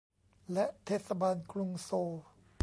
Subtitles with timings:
[0.53, 2.11] และเทศบาลกรุงโซล